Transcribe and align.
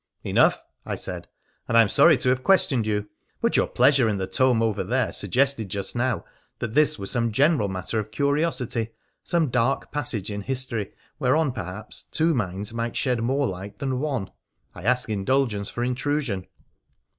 'Enough!' 0.33 0.63
I 0.87 0.95
said,' 0.95 1.27
and 1.67 1.77
I 1.77 1.81
am 1.83 1.87
sorry 1.87 2.17
to 2.17 2.29
have 2.29 2.43
questioned 2.43 2.87
you; 2.87 3.07
but 3.39 3.55
your 3.55 3.67
pleasure 3.67 4.09
in 4.09 4.17
the 4.17 4.25
tome 4.25 4.63
over 4.63 4.83
there" 4.83 5.11
suggested 5.11 5.69
just 5.69 5.95
now 5.95 6.25
that 6.57 6.73
this 6.73 6.97
were 6.97 7.05
some 7.05 7.31
general 7.31 7.67
matter 7.67 7.99
of 7.99 8.09
curiosity— 8.09 8.93
some 9.23 9.51
dark 9.51 9.91
passage 9.91 10.31
in 10.31 10.41
history 10.41 10.91
whereon, 11.19 11.51
perhaps, 11.51 12.01
two 12.01 12.33
minds 12.33 12.73
might 12.73 12.95
shed 12.97 13.21
more 13.21 13.45
light 13.45 13.77
than 13.77 13.99
one. 13.99 14.31
I 14.73 14.85
ask 14.85 15.07
indulgence 15.07 15.69
for 15.69 15.83
in 15.83 15.93
trusion.' 15.93 16.47